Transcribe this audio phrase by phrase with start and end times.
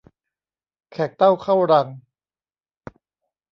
[0.91, 1.87] แขกเต้าเข้ารัง